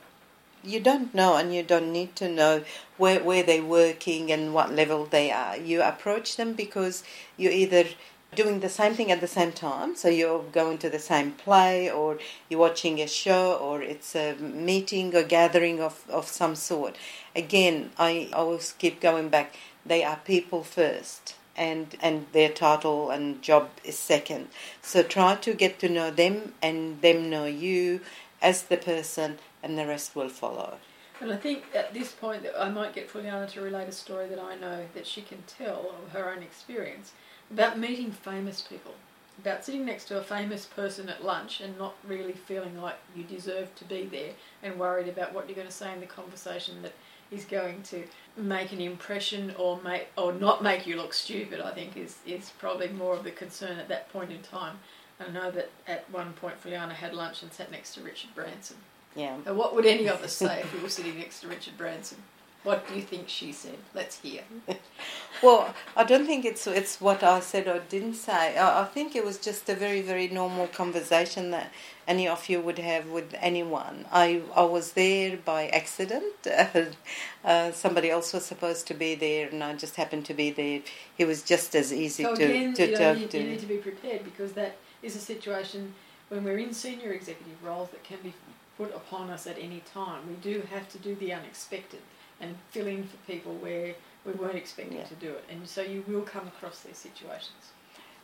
you 0.64 0.80
don't 0.80 1.14
know 1.14 1.36
and 1.36 1.54
you 1.54 1.62
don't 1.62 1.92
need 1.92 2.16
to 2.16 2.30
know 2.30 2.64
where 2.98 3.24
where 3.24 3.44
they're 3.44 3.64
working 3.64 4.32
and 4.32 4.54
what 4.54 4.74
level 4.74 5.06
they 5.06 5.32
are. 5.32 5.58
You 5.58 5.82
approach 5.82 6.38
them 6.38 6.54
because 6.54 7.04
you 7.38 7.50
either 7.50 7.86
doing 8.36 8.60
the 8.60 8.70
same 8.70 8.94
thing 8.94 9.12
at 9.12 9.22
the 9.22 9.28
same 9.28 9.52
time. 9.52 9.96
So 9.96 10.10
you're 10.10 10.44
going 10.52 10.78
to 10.80 10.90
the 10.90 11.00
same 11.00 11.32
play, 11.32 11.90
or 11.90 12.20
you're 12.50 12.60
watching 12.60 13.00
a 13.00 13.08
show, 13.08 13.54
or 13.56 13.82
it's 13.82 14.16
a 14.16 14.36
meeting 14.36 15.16
or 15.16 15.24
gathering 15.24 15.80
of, 15.80 16.04
of 16.10 16.28
some 16.28 16.56
sort. 16.56 16.96
Again, 17.36 17.92
I 17.98 18.30
always 18.34 18.74
keep 18.74 19.00
going 19.00 19.30
back. 19.30 19.56
They 19.86 20.04
are 20.04 20.20
people 20.24 20.64
first, 20.64 21.36
and 21.56 21.96
and 22.02 22.26
their 22.32 22.50
title 22.50 23.10
and 23.10 23.42
job 23.42 23.70
is 23.84 23.98
second. 23.98 24.48
So 24.82 25.04
try 25.04 25.36
to 25.36 25.54
get 25.54 25.80
to 25.80 25.90
know 25.90 26.12
them, 26.12 26.54
and 26.62 27.02
them 27.02 27.30
know 27.30 27.46
you 27.46 28.02
as 28.42 28.64
the 28.64 28.78
person, 28.78 29.40
and 29.62 29.78
the 29.78 29.88
rest 29.88 30.16
will 30.16 30.30
follow. 30.30 30.78
And 31.22 31.32
I 31.32 31.38
think 31.38 31.64
at 31.74 31.94
this 31.94 32.12
point 32.12 32.44
that 32.44 32.60
I 32.60 32.70
might 32.70 32.94
get 32.94 33.10
Fuliana 33.10 33.50
to 33.52 33.62
relate 33.62 33.88
a 33.88 33.94
story 33.94 34.28
that 34.28 34.40
I 34.40 34.56
know 34.56 34.88
that 34.94 35.08
she 35.08 35.22
can 35.22 35.44
tell 35.48 35.96
of 36.04 36.12
her 36.12 36.30
own 36.30 36.44
experience 36.44 37.14
about 37.52 37.78
meeting 37.78 38.12
famous 38.12 38.62
people, 38.62 38.94
about 39.40 39.64
sitting 39.66 39.86
next 39.86 40.06
to 40.06 40.20
a 40.20 40.24
famous 40.24 40.66
person 40.66 41.10
at 41.10 41.24
lunch 41.24 41.62
and 41.62 41.78
not 41.78 41.96
really 42.08 42.34
feeling 42.34 42.80
like 42.82 42.96
you 43.16 43.24
deserve 43.24 43.74
to 43.76 43.86
be 43.86 44.06
there 44.06 44.32
and 44.62 44.80
worried 44.80 45.08
about 45.08 45.34
what 45.34 45.48
you're 45.48 45.56
going 45.56 45.68
to 45.68 45.74
say 45.74 45.94
in 45.94 46.00
the 46.00 46.06
conversation 46.06 46.82
that 46.82 46.94
is 47.32 47.46
going 47.46 47.82
to 47.84 48.04
make 48.38 48.72
an 48.72 48.82
impression 48.82 49.54
or 49.58 49.82
make 49.82 50.08
or 50.18 50.34
not 50.34 50.64
make 50.64 50.86
you 50.86 50.96
look 50.96 51.14
stupid. 51.14 51.60
I 51.62 51.72
think 51.72 51.98
is 51.98 52.18
is 52.26 52.52
probably 52.60 52.90
more 52.90 53.16
of 53.16 53.24
the 53.24 53.32
concern 53.32 53.80
at 53.80 53.88
that 53.90 54.12
point 54.12 54.32
in 54.32 54.42
time. 54.42 54.78
I 55.20 55.32
know 55.32 55.52
that 55.52 55.70
at 55.88 56.10
one 56.12 56.34
point 56.34 56.62
Fuliana 56.64 56.92
had 56.92 57.14
lunch 57.14 57.44
and 57.44 57.52
sat 57.52 57.72
next 57.72 57.94
to 57.96 58.02
Richard 58.02 58.36
Branson. 58.36 58.78
Yeah. 59.16 59.38
What 59.52 59.76
would 59.76 59.86
any 59.86 60.08
of 60.08 60.22
us 60.24 60.34
say 60.34 60.62
if 60.62 60.74
we 60.74 60.82
were 60.82 60.90
sitting 60.90 61.18
next 61.18 61.42
to 61.42 61.48
Richard 61.48 61.78
Branson? 61.78 62.18
What 62.64 62.88
do 62.88 62.96
you 62.96 63.02
think 63.02 63.28
she 63.28 63.52
said? 63.52 63.78
Let's 63.94 64.20
hear. 64.20 64.44
well, 65.44 65.76
I 65.98 66.06
don't 66.06 66.26
think 66.26 66.46
it's 66.46 66.66
it's 66.66 67.02
what 67.02 67.22
I 67.22 67.42
said 67.42 67.68
or 67.68 67.80
didn't 67.90 68.14
say. 68.14 68.58
I, 68.58 68.84
I, 68.84 68.86
think 68.86 69.18
it 69.18 69.26
was 69.26 69.38
just 69.38 69.68
a 69.68 69.76
very 69.76 70.02
very 70.02 70.30
normal 70.30 70.68
conversation 70.68 71.52
that 71.52 71.74
any 72.08 72.26
of 72.26 72.48
you 72.48 72.62
would 72.62 72.80
have 72.80 73.10
with 73.10 73.36
anyone. 73.42 74.06
I 74.14 74.44
I 74.56 74.64
was 74.64 74.94
there 74.94 75.36
by 75.36 75.68
accident. 75.68 76.36
uh, 77.44 77.72
somebody 77.74 78.10
else 78.10 78.32
was 78.32 78.46
supposed 78.46 78.88
to 78.88 78.94
be 78.94 79.14
there, 79.16 79.50
and 79.50 79.62
I 79.62 79.76
just 79.76 79.98
happened 79.98 80.26
to 80.28 80.34
be 80.34 80.50
there. 80.50 80.82
It 81.18 81.26
was 81.26 81.44
just 81.44 81.76
as 81.76 81.92
easy 81.92 82.24
so 82.24 82.34
to 82.34 82.44
again, 82.46 82.74
to 82.76 82.90
you 82.90 82.98
talk 82.98 83.18
you, 83.18 83.28
to. 83.28 83.38
You 83.40 83.50
need 83.50 83.60
to 83.60 83.66
be 83.66 83.78
prepared 83.78 84.24
because 84.24 84.54
that 84.54 84.78
is 85.02 85.18
a 85.18 85.20
situation 85.20 85.94
when 86.30 86.46
we're 86.46 86.60
in 86.60 86.74
senior 86.74 87.12
executive 87.12 87.62
roles 87.62 87.90
that 87.90 88.06
can 88.06 88.20
be 88.24 88.34
put 88.78 88.96
upon 88.96 89.30
us 89.30 89.46
at 89.48 89.60
any 89.60 89.82
time. 89.82 90.22
We 90.30 90.36
do 90.36 90.64
have 90.72 90.88
to 90.90 90.98
do 90.98 91.14
the 91.16 91.34
unexpected 91.34 92.00
and 92.44 92.56
fill 92.72 92.88
in 92.88 93.04
for 93.04 93.18
people 93.26 93.54
where 93.56 93.96
we 94.26 94.34
weren't 94.34 94.56
expecting 94.56 94.98
yeah. 94.98 95.06
to 95.06 95.16
do 95.16 95.30
it. 95.30 95.46
And 95.50 95.68
so 95.68 95.82
you 95.82 96.04
will 96.08 96.22
come 96.22 96.48
across 96.48 96.82
these 96.82 96.98
situations. 96.98 97.72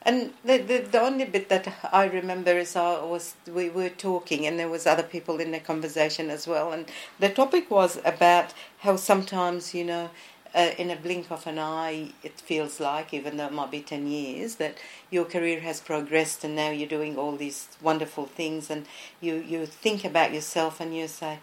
And 0.01 0.33
the, 0.45 0.57
the, 0.59 0.77
the 0.79 1.01
only 1.01 1.25
bit 1.25 1.49
that 1.49 1.73
I 1.91 2.05
remember 2.05 2.51
is 2.51 2.75
I 2.75 3.03
was 3.03 3.35
we 3.45 3.69
were 3.69 3.89
talking 3.89 4.45
and 4.45 4.57
there 4.57 4.69
was 4.69 4.87
other 4.87 5.03
people 5.03 5.39
in 5.41 5.51
the 5.51 5.59
conversation 5.59 6.29
as 6.29 6.47
well 6.47 6.71
and 6.71 6.85
the 7.19 7.27
topic 7.27 7.69
was 7.69 7.99
about 8.05 8.53
how 8.79 8.95
sometimes 8.95 9.73
you 9.73 9.83
know 9.83 10.09
uh, 10.55 10.71
in 10.77 10.89
a 10.89 10.95
blink 10.95 11.29
of 11.29 11.45
an 11.47 11.59
eye 11.59 12.13
it 12.23 12.39
feels 12.39 12.79
like 12.79 13.13
even 13.13 13.35
though 13.35 13.47
it 13.47 13.51
might 13.51 13.71
be 13.71 13.81
10 13.81 14.07
years 14.07 14.55
that 14.55 14.77
your 15.11 15.25
career 15.25 15.59
has 15.59 15.81
progressed 15.81 16.45
and 16.45 16.55
now 16.55 16.69
you're 16.69 16.87
doing 16.87 17.17
all 17.17 17.35
these 17.35 17.67
wonderful 17.81 18.25
things 18.25 18.69
and 18.69 18.85
you 19.19 19.35
you 19.35 19.65
think 19.65 20.05
about 20.05 20.33
yourself 20.33 20.79
and 20.79 20.95
you 20.95 21.09
say 21.09 21.39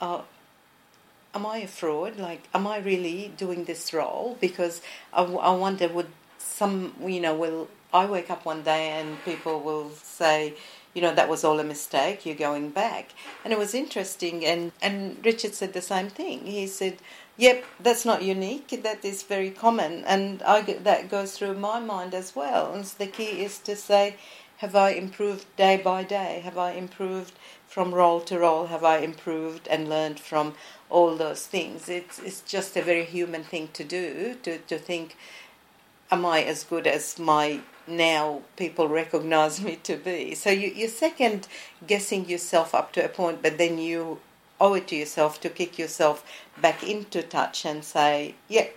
oh 0.00 0.24
am 1.36 1.46
I 1.46 1.58
a 1.58 1.68
fraud? 1.68 2.18
Like, 2.18 2.42
am 2.54 2.66
I 2.66 2.78
really 2.78 3.32
doing 3.36 3.64
this 3.64 3.92
role? 3.92 4.36
Because 4.40 4.80
I, 5.12 5.22
I 5.22 5.54
wonder, 5.54 5.86
would 5.88 6.08
some, 6.38 6.94
you 7.04 7.20
know, 7.20 7.34
will 7.34 7.68
I 7.92 8.06
wake 8.06 8.30
up 8.30 8.44
one 8.44 8.62
day 8.62 8.88
and 8.98 9.22
people 9.24 9.60
will 9.60 9.90
say, 9.90 10.54
you 10.94 11.02
know, 11.02 11.14
that 11.14 11.28
was 11.28 11.44
all 11.44 11.60
a 11.60 11.64
mistake, 11.64 12.24
you're 12.24 12.34
going 12.48 12.70
back. 12.70 13.10
And 13.44 13.52
it 13.52 13.58
was 13.58 13.74
interesting. 13.74 14.46
And, 14.46 14.72
and 14.80 15.18
Richard 15.22 15.52
said 15.54 15.74
the 15.74 15.82
same 15.82 16.08
thing. 16.08 16.46
He 16.46 16.66
said, 16.66 16.96
yep, 17.36 17.64
that's 17.78 18.06
not 18.06 18.22
unique, 18.22 18.68
that 18.82 19.04
is 19.04 19.22
very 19.22 19.50
common. 19.50 20.04
And 20.04 20.42
I, 20.42 20.62
that 20.62 21.10
goes 21.10 21.36
through 21.36 21.58
my 21.58 21.78
mind 21.80 22.14
as 22.14 22.34
well. 22.34 22.72
And 22.72 22.86
so 22.86 22.96
the 22.98 23.10
key 23.10 23.44
is 23.44 23.58
to 23.60 23.76
say, 23.76 24.16
have 24.58 24.74
I 24.74 24.90
improved 24.90 25.44
day 25.56 25.76
by 25.76 26.02
day? 26.02 26.40
Have 26.42 26.56
I 26.56 26.72
improved 26.72 27.34
from 27.68 27.94
role 27.94 28.20
to 28.22 28.38
role? 28.38 28.66
Have 28.66 28.84
I 28.84 28.98
improved 28.98 29.68
and 29.68 29.88
learned 29.88 30.20
from 30.20 30.54
all 30.90 31.16
those 31.16 31.46
things. 31.46 31.88
It's 31.88 32.18
it's 32.18 32.40
just 32.40 32.76
a 32.76 32.82
very 32.82 33.04
human 33.04 33.44
thing 33.44 33.68
to 33.74 33.84
do 33.84 34.36
to 34.42 34.58
to 34.58 34.78
think, 34.78 35.16
am 36.10 36.24
I 36.24 36.42
as 36.42 36.64
good 36.64 36.86
as 36.86 37.18
my 37.18 37.60
now 37.86 38.42
people 38.56 38.88
recognize 38.88 39.60
me 39.66 39.76
to 39.84 39.96
be? 39.96 40.34
So 40.34 40.50
you 40.50 40.68
you're 40.68 40.88
second 40.88 41.48
guessing 41.86 42.28
yourself 42.28 42.74
up 42.74 42.92
to 42.92 43.04
a 43.04 43.08
point, 43.08 43.42
but 43.42 43.58
then 43.58 43.78
you 43.78 44.20
owe 44.60 44.74
it 44.74 44.88
to 44.88 44.96
yourself 44.96 45.40
to 45.40 45.50
kick 45.50 45.78
yourself 45.78 46.24
back 46.60 46.82
into 46.82 47.22
touch 47.22 47.66
and 47.66 47.84
say, 47.84 48.34
yeah, 48.48 48.68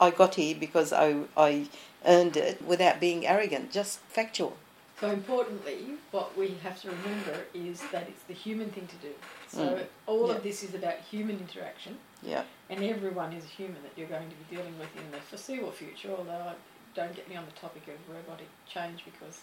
I 0.00 0.10
got 0.10 0.34
here 0.36 0.56
because 0.58 0.92
I 0.92 1.24
I 1.36 1.68
earned 2.04 2.36
it 2.36 2.62
without 2.62 3.00
being 3.00 3.26
arrogant, 3.26 3.72
just 3.72 4.00
factual. 4.00 4.56
So 5.00 5.10
importantly, 5.10 5.94
what 6.10 6.36
we 6.36 6.56
have 6.62 6.80
to 6.82 6.88
remember 6.88 7.44
is 7.54 7.80
that 7.92 8.08
it's 8.08 8.22
the 8.24 8.34
human 8.34 8.70
thing 8.70 8.88
to 8.88 8.96
do. 8.96 9.14
So 9.46 9.60
mm. 9.60 9.86
all 10.06 10.28
yeah. 10.28 10.34
of 10.34 10.42
this 10.42 10.64
is 10.64 10.74
about 10.74 10.96
human 11.08 11.38
interaction. 11.38 11.98
Yeah. 12.22 12.42
And 12.68 12.82
everyone 12.82 13.32
is 13.32 13.44
a 13.44 13.48
human 13.48 13.80
that 13.84 13.92
you're 13.96 14.08
going 14.08 14.28
to 14.28 14.34
be 14.34 14.56
dealing 14.56 14.76
with 14.78 14.88
in 14.96 15.08
the 15.12 15.18
foreseeable 15.18 15.70
future, 15.70 16.10
although 16.16 16.32
I 16.32 16.54
don't 16.94 17.14
get 17.14 17.28
me 17.28 17.36
on 17.36 17.44
the 17.46 17.52
topic 17.52 17.82
of 17.86 17.94
robotic 18.12 18.48
change 18.68 19.04
because 19.04 19.40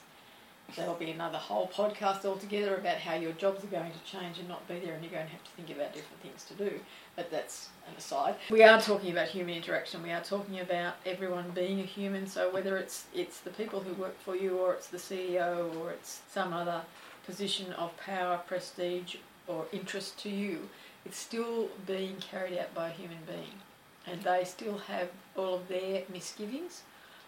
there'll 0.75 0.95
be 0.95 1.12
another 1.12 1.38
whole 1.38 1.67
podcast 1.67 2.25
altogether 2.25 2.75
about 2.75 2.98
how 2.98 3.15
your 3.15 3.31
jobs 3.34 3.63
are 3.63 3.67
going 3.67 3.91
to 3.91 4.12
change 4.12 4.39
and 4.39 4.48
not 4.48 4.67
be 4.67 4.79
there 4.79 4.93
and 4.93 5.03
you're 5.03 5.12
going 5.12 5.25
to 5.25 5.31
have 5.31 5.43
to 5.43 5.51
think 5.51 5.69
about 5.69 5.93
different 5.93 6.22
things 6.22 6.43
to 6.45 6.53
do. 6.53 6.79
But 7.15 7.31
that's 7.31 7.69
an 7.88 7.95
aside. 7.98 8.36
We 8.50 8.63
are 8.63 8.81
talking 8.81 9.12
about 9.12 9.27
human 9.27 9.55
interaction. 9.55 10.01
We 10.03 10.12
are 10.12 10.24
talking 10.24 10.60
about 10.60 10.95
everyone 11.05 11.51
being 11.51 11.79
a 11.79 11.84
human. 11.84 12.27
So 12.27 12.51
whether 12.51 12.77
it's 12.77 13.05
it's 13.13 13.39
the 13.39 13.51
people 13.51 13.81
who 13.81 13.93
work 13.93 14.19
for 14.19 14.36
you 14.36 14.57
or 14.57 14.74
it's 14.74 14.88
the 14.88 14.98
CEO 14.98 15.75
or 15.77 15.91
it's 15.91 16.22
some 16.31 16.51
other 16.51 16.81
position 17.25 17.72
of 17.74 17.95
power, 17.98 18.39
prestige 18.48 19.15
or 19.48 19.65
interest 19.72 20.19
to 20.19 20.29
you, 20.29 20.69
it's 21.05 21.17
still 21.17 21.69
being 21.86 22.15
carried 22.17 22.57
out 22.57 22.74
by 22.74 22.89
a 22.89 22.93
human 22.93 23.19
being. 23.27 23.62
And 24.07 24.22
they 24.24 24.43
still 24.43 24.77
have 24.79 25.10
all 25.36 25.55
of 25.55 25.67
their 25.67 26.03
misgivings 26.12 26.84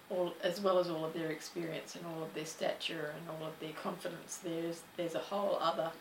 all 0.09 0.33
as 0.41 0.61
well 0.61 0.79
as 0.79 0.89
all 0.89 1.05
of 1.05 1.13
their 1.13 1.29
experience 1.29 1.95
and 1.95 2.05
all 2.05 2.23
of 2.23 2.33
their 2.33 2.45
stature 2.45 3.13
and 3.17 3.29
all 3.29 3.47
of 3.47 3.59
their 3.59 3.73
confidence. 3.73 4.39
There's 4.43 4.81
there's 4.95 5.15
a 5.15 5.19
whole 5.19 5.57
other 5.61 5.91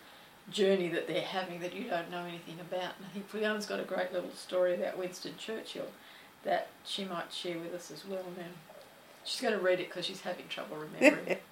journey 0.50 0.88
that 0.88 1.08
they're 1.08 1.22
having 1.22 1.60
that 1.60 1.75
you 1.75 1.88
don't 1.88 2.10
know 2.10 2.25
anything 2.25 2.58
about. 2.60 2.94
And 2.98 3.06
I 3.06 3.12
think 3.12 3.28
Fiona's 3.28 3.66
got 3.66 3.80
a 3.80 3.84
great 3.84 4.12
little 4.12 4.30
story 4.30 4.75
about 4.75 4.98
Winston 4.98 5.34
Churchill 5.36 5.88
that 6.44 6.68
she 6.84 7.04
might 7.04 7.32
share 7.32 7.58
with 7.58 7.75
us 7.75 7.90
as 7.90 8.06
well 8.06 8.25
now. 8.36 8.44
She's 9.25 9.40
going 9.40 9.54
to 9.54 9.60
read 9.60 9.80
it 9.80 9.88
because 9.88 10.06
she's 10.06 10.20
having 10.20 10.46
trouble 10.48 10.76
remembering. 10.76 11.38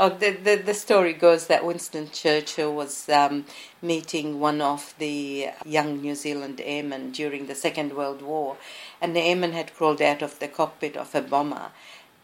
oh, 0.00 0.08
the, 0.08 0.30
the, 0.30 0.56
the 0.56 0.74
story 0.74 1.12
goes 1.12 1.46
that 1.46 1.64
Winston 1.64 2.08
Churchill 2.10 2.74
was 2.74 3.08
um, 3.10 3.44
meeting 3.82 4.40
one 4.40 4.62
of 4.62 4.94
the 4.98 5.50
young 5.64 6.00
New 6.00 6.14
Zealand 6.14 6.60
airmen 6.64 7.12
during 7.12 7.46
the 7.46 7.54
Second 7.54 7.92
World 7.92 8.22
War, 8.22 8.56
and 9.00 9.14
the 9.14 9.20
airman 9.20 9.52
had 9.52 9.74
crawled 9.74 10.00
out 10.00 10.22
of 10.22 10.38
the 10.38 10.48
cockpit 10.48 10.96
of 10.96 11.14
a 11.14 11.20
bomber. 11.20 11.70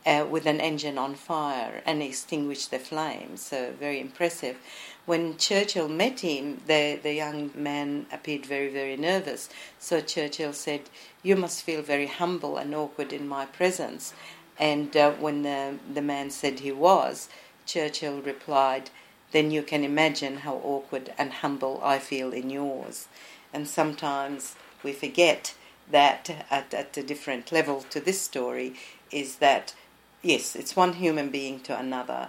Uh, 0.04 0.24
with 0.30 0.46
an 0.46 0.60
engine 0.60 0.96
on 0.98 1.16
fire 1.16 1.82
and 1.84 2.00
extinguished 2.00 2.70
the 2.70 2.78
flames, 2.78 3.42
so 3.42 3.72
very 3.76 3.98
impressive. 3.98 4.56
When 5.04 5.36
Churchill 5.36 5.88
met 5.88 6.20
him, 6.20 6.60
the, 6.68 7.00
the 7.02 7.12
young 7.12 7.50
man 7.56 8.06
appeared 8.12 8.46
very, 8.46 8.68
very 8.72 8.96
nervous. 8.96 9.48
So 9.80 10.00
Churchill 10.00 10.52
said, 10.52 10.82
You 11.24 11.34
must 11.34 11.64
feel 11.64 11.82
very 11.82 12.06
humble 12.06 12.56
and 12.56 12.72
awkward 12.72 13.12
in 13.12 13.26
my 13.26 13.46
presence. 13.46 14.14
And 14.60 14.96
uh, 14.96 15.10
when 15.10 15.42
the, 15.42 15.80
the 15.92 16.02
man 16.02 16.30
said 16.30 16.60
he 16.60 16.70
was, 16.70 17.28
Churchill 17.66 18.22
replied, 18.22 18.90
Then 19.32 19.50
you 19.50 19.62
can 19.62 19.84
imagine 19.84 20.38
how 20.38 20.54
awkward 20.62 21.12
and 21.18 21.32
humble 21.32 21.80
I 21.82 21.98
feel 21.98 22.32
in 22.32 22.48
yours. 22.48 23.08
And 23.52 23.68
sometimes 23.68 24.54
we 24.82 24.92
forget 24.92 25.54
that 25.90 26.46
at, 26.50 26.72
at 26.72 26.96
a 26.96 27.02
different 27.02 27.52
level 27.52 27.82
to 27.90 28.00
this 28.00 28.20
story 28.20 28.74
is 29.10 29.36
that, 29.36 29.74
yes, 30.22 30.56
it's 30.56 30.76
one 30.76 30.94
human 30.94 31.30
being 31.30 31.60
to 31.60 31.78
another, 31.78 32.28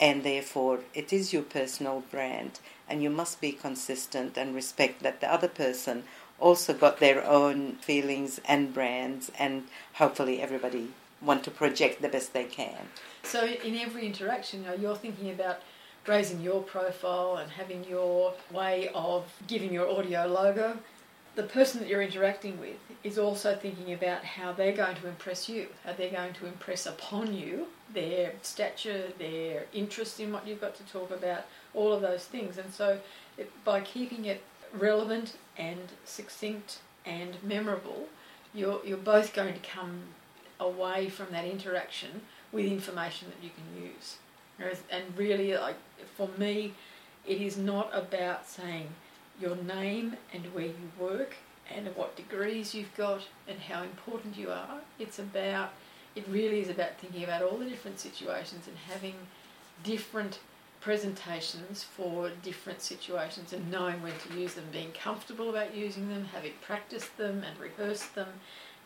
and 0.00 0.22
therefore 0.22 0.80
it 0.94 1.12
is 1.12 1.32
your 1.32 1.42
personal 1.42 2.02
brand, 2.10 2.60
and 2.88 3.02
you 3.02 3.10
must 3.10 3.40
be 3.40 3.52
consistent 3.52 4.36
and 4.36 4.54
respect 4.54 5.02
that 5.02 5.20
the 5.20 5.32
other 5.32 5.48
person 5.48 6.04
also 6.38 6.74
got 6.74 7.00
their 7.00 7.24
own 7.24 7.76
feelings 7.76 8.40
and 8.44 8.74
brands, 8.74 9.30
and 9.38 9.64
hopefully 9.94 10.40
everybody 10.40 10.88
want 11.22 11.44
to 11.44 11.50
project 11.50 12.02
the 12.02 12.08
best 12.08 12.32
they 12.32 12.44
can. 12.44 12.88
So 13.22 13.44
in 13.44 13.76
every 13.76 14.06
interaction, 14.06 14.62
you 14.62 14.68
know, 14.68 14.74
you're 14.74 14.96
thinking 14.96 15.30
about 15.30 15.60
raising 16.06 16.40
your 16.40 16.62
profile 16.62 17.36
and 17.36 17.50
having 17.50 17.84
your 17.84 18.34
way 18.52 18.88
of 18.94 19.24
giving 19.46 19.72
your 19.72 19.88
audio 19.90 20.26
logo. 20.26 20.78
The 21.34 21.42
person 21.42 21.80
that 21.80 21.88
you're 21.88 22.02
interacting 22.02 22.58
with 22.60 22.76
is 23.04 23.18
also 23.18 23.54
thinking 23.54 23.92
about 23.92 24.24
how 24.24 24.52
they're 24.52 24.72
going 24.72 24.96
to 24.96 25.08
impress 25.08 25.48
you, 25.48 25.66
how 25.84 25.92
they're 25.92 26.10
going 26.10 26.32
to 26.34 26.46
impress 26.46 26.86
upon 26.86 27.34
you, 27.34 27.66
their 27.92 28.32
stature, 28.42 29.12
their 29.18 29.64
interest 29.74 30.18
in 30.20 30.32
what 30.32 30.46
you've 30.46 30.60
got 30.60 30.76
to 30.76 30.84
talk 30.84 31.10
about, 31.10 31.44
all 31.74 31.92
of 31.92 32.00
those 32.00 32.24
things. 32.24 32.56
And 32.56 32.72
so 32.72 33.00
it, 33.36 33.50
by 33.64 33.80
keeping 33.80 34.24
it 34.24 34.42
relevant 34.72 35.34
and 35.58 35.80
succinct 36.04 36.78
and 37.04 37.36
memorable, 37.42 38.08
you're, 38.54 38.80
you're 38.84 38.96
both 38.96 39.34
going 39.34 39.54
to 39.54 39.60
come 39.60 40.00
away 40.58 41.08
from 41.08 41.26
that 41.32 41.44
interaction 41.44 42.22
with 42.52 42.66
information 42.66 43.28
that 43.28 43.44
you 43.44 43.50
can 43.50 43.82
use. 43.90 44.16
And 44.90 45.04
really, 45.16 45.56
like 45.56 45.76
for 46.16 46.28
me, 46.38 46.74
it 47.26 47.40
is 47.40 47.56
not 47.58 47.90
about 47.92 48.48
saying 48.48 48.88
your 49.40 49.56
name 49.56 50.16
and 50.32 50.44
where 50.54 50.66
you 50.66 50.90
work 50.98 51.34
and 51.74 51.88
what 51.96 52.16
degrees 52.16 52.74
you've 52.74 52.94
got 52.96 53.22
and 53.48 53.58
how 53.58 53.82
important 53.82 54.36
you 54.38 54.50
are. 54.50 54.80
It's 54.98 55.18
about, 55.18 55.72
it 56.14 56.24
really 56.28 56.60
is 56.60 56.70
about 56.70 56.98
thinking 56.98 57.24
about 57.24 57.42
all 57.42 57.58
the 57.58 57.66
different 57.66 57.98
situations 57.98 58.66
and 58.66 58.76
having 58.88 59.14
different 59.82 60.38
presentations 60.80 61.82
for 61.82 62.30
different 62.42 62.80
situations 62.80 63.52
and 63.52 63.70
knowing 63.70 64.00
when 64.02 64.12
to 64.18 64.40
use 64.40 64.54
them, 64.54 64.64
being 64.70 64.92
comfortable 64.92 65.50
about 65.50 65.74
using 65.74 66.08
them, 66.08 66.24
having 66.32 66.52
practiced 66.62 67.16
them 67.18 67.42
and 67.42 67.58
rehearsed 67.58 68.14
them 68.14 68.28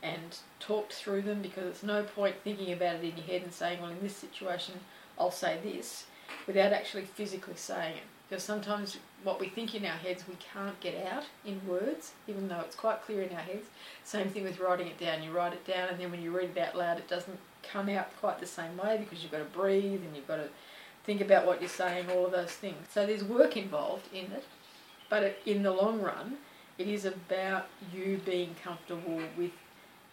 and 0.02 0.38
talked 0.58 0.92
through 0.92 1.22
them 1.22 1.42
because 1.42 1.66
it's 1.66 1.82
no 1.82 2.02
point 2.02 2.36
thinking 2.42 2.72
about 2.72 2.96
it 2.96 3.04
in 3.04 3.16
your 3.16 3.26
head 3.26 3.42
and 3.42 3.52
saying, 3.52 3.80
well, 3.80 3.90
in 3.90 4.00
this 4.00 4.16
situation, 4.16 4.74
I'll 5.18 5.30
say 5.30 5.58
this 5.62 6.06
without 6.46 6.72
actually 6.72 7.04
physically 7.04 7.56
saying 7.56 7.96
it. 7.96 8.02
Because 8.28 8.44
sometimes 8.44 8.98
what 9.24 9.40
we 9.40 9.48
think 9.48 9.74
in 9.74 9.84
our 9.84 9.96
heads 9.96 10.24
we 10.28 10.36
can't 10.36 10.78
get 10.80 11.06
out 11.06 11.24
in 11.44 11.60
words, 11.66 12.12
even 12.28 12.48
though 12.48 12.60
it's 12.60 12.76
quite 12.76 13.02
clear 13.02 13.22
in 13.22 13.34
our 13.34 13.42
heads. 13.42 13.66
Same 14.04 14.28
thing 14.28 14.44
with 14.44 14.60
writing 14.60 14.86
it 14.86 14.98
down. 14.98 15.22
You 15.22 15.32
write 15.32 15.52
it 15.52 15.66
down, 15.66 15.88
and 15.88 15.98
then 15.98 16.10
when 16.12 16.22
you 16.22 16.30
read 16.30 16.50
it 16.56 16.58
out 16.58 16.76
loud, 16.76 16.98
it 16.98 17.08
doesn't 17.08 17.38
come 17.62 17.88
out 17.88 18.08
quite 18.20 18.38
the 18.38 18.46
same 18.46 18.76
way 18.76 18.96
because 18.98 19.22
you've 19.22 19.32
got 19.32 19.38
to 19.38 19.58
breathe 19.58 20.00
and 20.02 20.14
you've 20.14 20.28
got 20.28 20.36
to 20.36 20.48
think 21.04 21.20
about 21.20 21.44
what 21.44 21.60
you're 21.60 21.68
saying, 21.68 22.08
all 22.10 22.26
of 22.26 22.32
those 22.32 22.52
things. 22.52 22.86
So 22.92 23.04
there's 23.04 23.24
work 23.24 23.56
involved 23.56 24.06
in 24.12 24.26
it, 24.26 24.44
but 25.08 25.38
in 25.44 25.62
the 25.62 25.72
long 25.72 26.00
run, 26.00 26.38
it 26.78 26.86
is 26.86 27.04
about 27.04 27.66
you 27.92 28.20
being 28.24 28.54
comfortable 28.62 29.20
with 29.36 29.50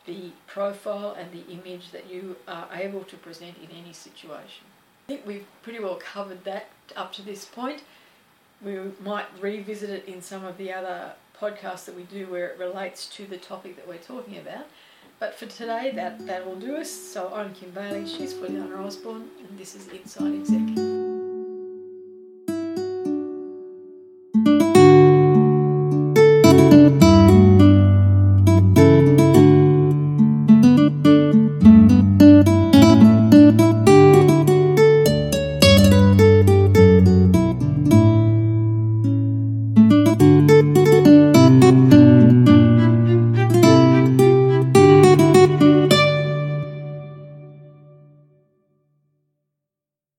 the 0.07 0.31
profile 0.47 1.15
and 1.19 1.29
the 1.31 1.45
image 1.51 1.91
that 1.91 2.09
you 2.09 2.35
are 2.47 2.67
able 2.73 3.03
to 3.03 3.15
present 3.17 3.55
in 3.57 3.69
any 3.77 3.93
situation. 3.93 4.65
I 5.07 5.13
think 5.13 5.27
we've 5.27 5.45
pretty 5.61 5.79
well 5.79 5.95
covered 5.95 6.43
that 6.45 6.69
up 6.95 7.13
to 7.13 7.21
this 7.21 7.45
point. 7.45 7.83
We 8.63 8.79
might 9.03 9.27
revisit 9.39 9.91
it 9.91 10.05
in 10.05 10.21
some 10.21 10.43
of 10.43 10.57
the 10.57 10.73
other 10.73 11.11
podcasts 11.39 11.85
that 11.85 11.95
we 11.95 12.03
do 12.03 12.25
where 12.25 12.47
it 12.47 12.57
relates 12.57 13.05
to 13.07 13.25
the 13.25 13.37
topic 13.37 13.75
that 13.75 13.87
we're 13.87 13.97
talking 13.97 14.37
about. 14.37 14.65
But 15.19 15.35
for 15.35 15.45
today, 15.45 15.91
that, 15.95 16.25
that 16.25 16.45
will 16.45 16.55
do 16.55 16.75
us. 16.77 16.89
So 16.89 17.31
I'm 17.33 17.53
Kim 17.53 17.71
Bailey, 17.71 18.07
she's 18.07 18.33
Juliana 18.33 18.83
Osborne, 18.83 19.29
and 19.47 19.57
this 19.57 19.75
is 19.75 19.87
Inside 19.87 20.33
Exec. 20.35 21.16